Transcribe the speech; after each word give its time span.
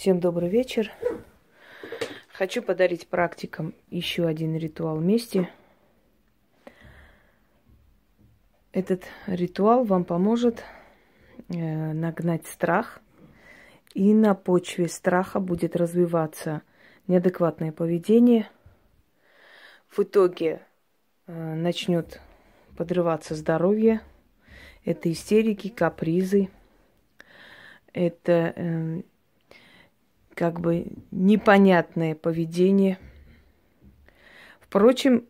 Всем 0.00 0.18
добрый 0.18 0.48
вечер. 0.48 0.90
Хочу 2.32 2.62
подарить 2.62 3.06
практикам 3.06 3.74
еще 3.90 4.26
один 4.26 4.56
ритуал 4.56 4.96
вместе. 4.96 5.50
Этот 8.72 9.02
ритуал 9.26 9.84
вам 9.84 10.06
поможет 10.06 10.64
э, 11.50 11.92
нагнать 11.92 12.46
страх, 12.46 13.02
и 13.92 14.14
на 14.14 14.34
почве 14.34 14.88
страха 14.88 15.38
будет 15.38 15.76
развиваться 15.76 16.62
неадекватное 17.06 17.70
поведение. 17.70 18.48
В 19.90 19.98
итоге 19.98 20.62
э, 21.26 21.54
начнет 21.56 22.22
подрываться 22.74 23.34
здоровье. 23.34 24.00
Это 24.82 25.12
истерики, 25.12 25.68
капризы, 25.68 26.48
это 27.92 28.54
э, 28.56 29.02
как 30.40 30.58
бы 30.58 30.86
непонятное 31.10 32.14
поведение. 32.14 32.96
Впрочем, 34.58 35.26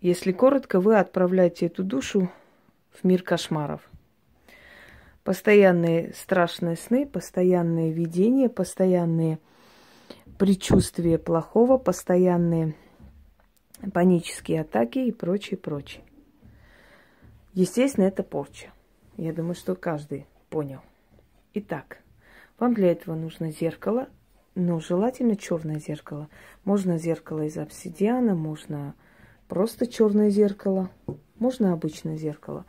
если 0.00 0.30
коротко, 0.30 0.78
вы 0.78 0.96
отправляете 0.96 1.66
эту 1.66 1.82
душу 1.82 2.30
в 2.92 3.02
мир 3.02 3.24
кошмаров. 3.24 3.80
Постоянные 5.24 6.12
страшные 6.14 6.76
сны, 6.76 7.04
постоянные 7.04 7.90
видения, 7.90 8.48
постоянные 8.48 9.40
предчувствия 10.38 11.18
плохого, 11.18 11.76
постоянные 11.76 12.76
панические 13.92 14.60
атаки 14.60 15.00
и 15.00 15.10
прочее, 15.10 15.58
прочее. 15.58 16.04
Естественно, 17.54 18.04
это 18.04 18.22
порча. 18.22 18.72
Я 19.16 19.32
думаю, 19.32 19.56
что 19.56 19.74
каждый 19.74 20.28
понял. 20.48 20.78
Итак, 21.54 22.02
вам 22.58 22.74
для 22.74 22.92
этого 22.92 23.14
нужно 23.14 23.50
зеркало, 23.50 24.08
но 24.54 24.80
желательно 24.80 25.36
черное 25.36 25.78
зеркало. 25.78 26.28
Можно 26.64 26.98
зеркало 26.98 27.42
из 27.42 27.56
обсидиана, 27.56 28.34
можно 28.34 28.94
просто 29.48 29.86
черное 29.86 30.30
зеркало, 30.30 30.90
можно 31.38 31.72
обычное 31.72 32.16
зеркало. 32.16 32.64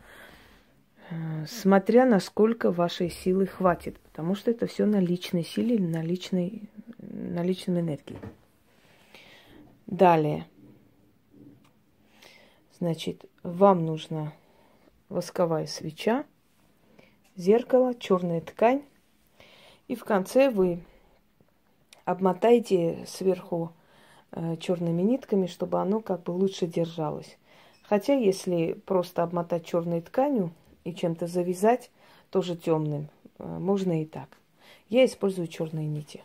Э, 1.09 1.45
смотря 1.47 2.05
насколько 2.05 2.71
вашей 2.71 3.09
силы 3.09 3.45
хватит, 3.45 3.99
потому 3.99 4.35
что 4.35 4.51
это 4.51 4.67
все 4.67 4.85
на 4.85 4.99
личной 4.99 5.43
силе, 5.43 5.77
на 5.79 6.01
личной, 6.01 6.69
на 6.97 7.43
личной 7.43 7.81
энергии. 7.81 8.17
Далее. 9.85 10.47
Значит, 12.79 13.25
вам 13.43 13.85
нужна 13.85 14.33
восковая 15.09 15.67
свеча, 15.67 16.25
зеркало, 17.35 17.93
черная 17.95 18.41
ткань. 18.41 18.83
И 19.87 19.95
в 19.95 20.03
конце 20.05 20.49
вы 20.49 20.79
обмотаете 22.05 23.05
сверху 23.07 23.73
э, 24.31 24.57
черными 24.57 25.01
нитками, 25.01 25.47
чтобы 25.47 25.81
оно 25.81 25.99
как 25.99 26.23
бы 26.23 26.31
лучше 26.31 26.67
держалось. 26.67 27.37
Хотя, 27.83 28.13
если 28.13 28.73
просто 28.73 29.23
обмотать 29.23 29.65
черной 29.65 30.01
тканью 30.01 30.51
и 30.83 30.93
чем-то 30.93 31.27
завязать, 31.27 31.91
тоже 32.29 32.55
темным, 32.55 33.09
э, 33.37 33.45
можно 33.45 34.01
и 34.01 34.05
так. 34.05 34.37
Я 34.89 35.05
использую 35.05 35.47
черные 35.47 35.87
нити. 35.87 36.23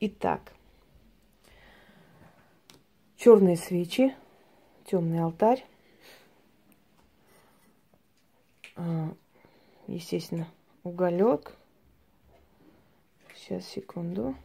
Итак, 0.00 0.52
черные 3.16 3.56
свечи, 3.56 4.14
темный 4.86 5.20
алтарь, 5.20 5.64
а, 8.76 9.14
естественно, 9.86 10.48
уголек. 10.84 11.54
Сейчас, 13.40 13.64
секунду. 13.66 14.36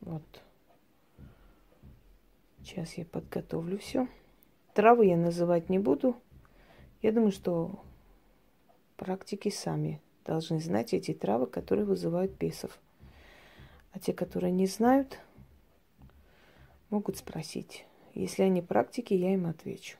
Вот. 0.00 0.22
Сейчас 2.62 2.94
я 2.94 3.04
подготовлю 3.04 3.76
все. 3.76 4.08
Травы 4.72 5.04
я 5.04 5.18
называть 5.18 5.68
не 5.68 5.78
буду. 5.78 6.16
Я 7.02 7.12
думаю, 7.12 7.30
что 7.30 7.84
практики 8.96 9.50
сами 9.50 10.00
должны 10.24 10.60
знать 10.60 10.94
эти 10.94 11.12
травы, 11.12 11.46
которые 11.46 11.84
вызывают 11.84 12.32
бесов. 12.32 12.80
А 13.92 13.98
те, 13.98 14.14
которые 14.14 14.50
не 14.50 14.66
знают, 14.66 15.20
могут 16.88 17.18
спросить. 17.18 17.84
Если 18.14 18.44
они 18.44 18.62
практики, 18.62 19.12
я 19.12 19.34
им 19.34 19.44
отвечу. 19.44 19.98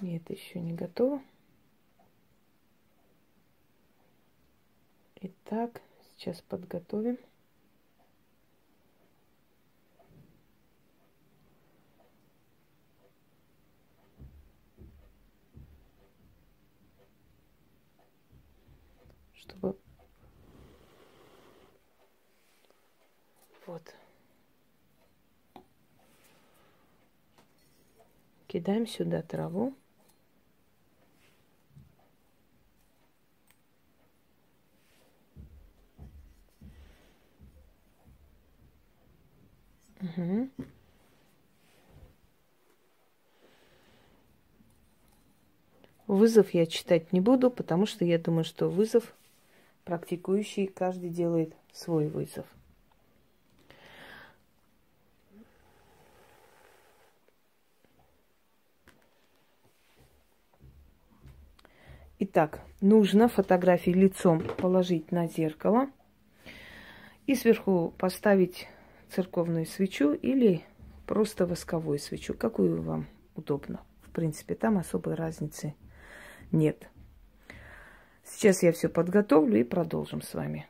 Нет, 0.00 0.28
еще 0.30 0.60
не 0.60 0.74
готово. 0.74 1.22
Итак, 5.20 5.80
сейчас 6.16 6.42
подготовим. 6.42 7.18
чтобы 19.34 19.78
вот 23.66 23.94
кидаем 28.46 28.86
сюда 28.86 29.22
траву. 29.22 29.74
Угу. 40.06 40.48
Вызов 46.06 46.50
я 46.54 46.66
читать 46.66 47.12
не 47.12 47.20
буду, 47.20 47.50
потому 47.50 47.86
что 47.86 48.04
я 48.04 48.18
думаю, 48.18 48.44
что 48.44 48.68
вызов 48.68 49.14
практикующий, 49.84 50.66
каждый 50.66 51.10
делает 51.10 51.54
свой 51.72 52.08
вызов. 52.08 52.46
Итак, 62.18 62.60
нужно 62.80 63.28
фотографии 63.28 63.90
лицом 63.90 64.40
положить 64.40 65.12
на 65.12 65.26
зеркало 65.28 65.90
и 67.26 67.34
сверху 67.34 67.92
поставить 67.98 68.68
церковную 69.10 69.66
свечу 69.66 70.12
или 70.12 70.64
просто 71.06 71.46
восковую 71.46 71.98
свечу, 71.98 72.34
какую 72.34 72.82
вам 72.82 73.06
удобно. 73.34 73.80
В 74.02 74.10
принципе, 74.10 74.54
там 74.54 74.78
особой 74.78 75.14
разницы 75.14 75.74
нет. 76.52 76.88
Сейчас 78.24 78.62
я 78.62 78.72
все 78.72 78.88
подготовлю 78.88 79.60
и 79.60 79.64
продолжим 79.64 80.20
с 80.22 80.34
вами. 80.34 80.66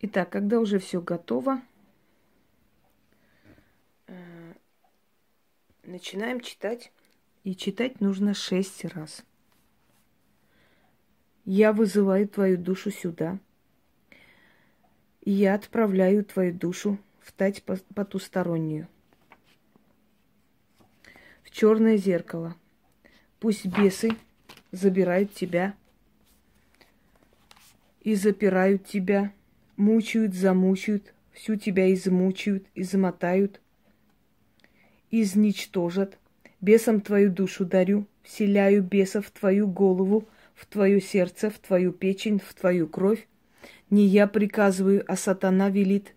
Итак, 0.00 0.30
когда 0.30 0.60
уже 0.60 0.78
все 0.78 1.00
готово, 1.00 1.60
э, 4.06 4.54
начинаем 5.82 6.40
читать. 6.40 6.92
И 7.44 7.54
читать 7.54 8.00
нужно 8.00 8.34
шесть 8.34 8.84
раз. 8.84 9.24
Я 11.50 11.72
вызываю 11.72 12.28
твою 12.28 12.58
душу 12.58 12.90
сюда. 12.90 13.38
И 15.22 15.30
я 15.30 15.54
отправляю 15.54 16.22
твою 16.22 16.52
душу 16.52 16.98
в 17.20 17.32
тать 17.32 17.62
потустороннюю 17.94 18.86
в 21.48 21.50
черное 21.50 21.96
зеркало. 21.96 22.54
Пусть 23.40 23.64
бесы 23.64 24.10
забирают 24.72 25.32
тебя 25.32 25.74
и 28.02 28.14
запирают 28.14 28.84
тебя, 28.84 29.32
мучают, 29.78 30.34
замучают, 30.34 31.14
всю 31.32 31.56
тебя 31.56 31.90
измучают, 31.94 32.66
измотают, 32.74 33.62
изничтожат. 35.10 36.18
Бесам 36.60 37.00
твою 37.00 37.32
душу 37.32 37.64
дарю, 37.64 38.06
вселяю 38.22 38.82
бесов 38.82 39.28
в 39.28 39.30
твою 39.30 39.66
голову, 39.66 40.28
в 40.58 40.66
твое 40.66 41.00
сердце, 41.00 41.50
в 41.50 41.58
твою 41.58 41.92
печень, 41.92 42.40
в 42.44 42.52
твою 42.52 42.88
кровь. 42.88 43.28
Не 43.90 44.04
я 44.06 44.26
приказываю, 44.26 45.04
а 45.06 45.16
сатана 45.16 45.70
велит. 45.70 46.14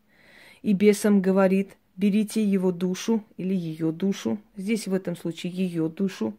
И 0.63 0.73
бесам 0.73 1.21
говорит, 1.21 1.77
берите 1.95 2.43
его 2.43 2.71
душу 2.71 3.23
или 3.37 3.53
ее 3.53 3.91
душу, 3.91 4.39
здесь 4.55 4.87
в 4.87 4.93
этом 4.93 5.15
случае 5.15 5.51
ее 5.53 5.89
душу, 5.89 6.35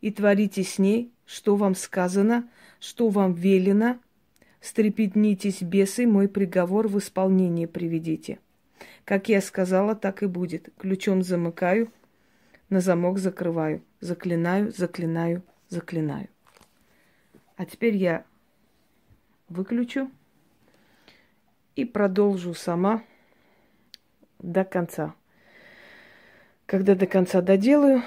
и 0.00 0.10
творите 0.10 0.64
с 0.64 0.78
ней, 0.78 1.12
что 1.24 1.56
вам 1.56 1.74
сказано, 1.74 2.48
что 2.80 3.08
вам 3.08 3.34
велено. 3.34 3.98
Стрепетнитесь, 4.60 5.62
бесы, 5.62 6.06
мой 6.06 6.28
приговор 6.28 6.86
в 6.88 6.98
исполнение 6.98 7.66
приведите. 7.66 8.38
Как 9.04 9.28
я 9.28 9.40
сказала, 9.40 9.94
так 9.94 10.22
и 10.22 10.26
будет. 10.26 10.70
Ключом 10.78 11.22
замыкаю, 11.22 11.92
на 12.68 12.80
замок 12.80 13.18
закрываю. 13.18 13.82
Заклинаю, 14.00 14.72
заклинаю, 14.72 15.42
заклинаю. 15.68 16.28
А 17.56 17.66
теперь 17.66 17.96
я 17.96 18.24
выключу 19.48 20.10
и 21.76 21.84
продолжу 21.84 22.54
сама 22.54 23.02
до 24.38 24.64
конца. 24.64 25.14
Когда 26.66 26.94
до 26.94 27.06
конца 27.06 27.40
доделаю, 27.40 28.02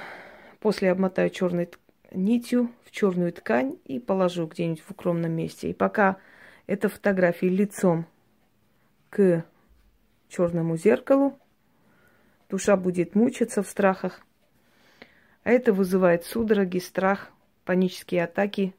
после 0.60 0.92
обмотаю 0.92 1.30
черной 1.30 1.70
нитью 2.12 2.72
в 2.84 2.92
черную 2.92 3.32
ткань 3.34 3.78
и 3.86 4.00
положу 4.00 4.48
где-нибудь 4.48 4.82
в 4.82 4.92
укромном 4.92 5.32
месте. 5.32 5.70
И 5.70 5.74
пока 5.74 6.18
эта 6.68 6.90
фотография 6.90 7.50
лицом 7.50 8.08
к 9.10 9.46
черному 10.30 10.78
зеркалу, 10.78 11.38
душа 12.50 12.76
будет 12.76 13.16
мучиться 13.16 13.62
в 13.62 13.68
страхах. 13.68 14.22
А 15.44 15.52
это 15.52 15.74
вызывает 15.74 16.26
судороги, 16.26 16.80
страх, 16.80 17.32
панические 17.66 18.24
атаки, 18.24 18.74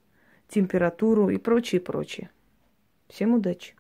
температуру 0.49 1.29
и 1.29 1.39
прочее, 1.39 1.81
прочее. 1.81 2.31
Всем 3.09 3.35
удачи! 3.35 3.75